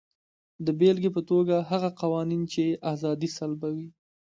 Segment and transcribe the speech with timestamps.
[0.65, 2.63] د بېلګې په توګه هغه قوانین چې
[2.93, 3.89] ازادي سلبوي.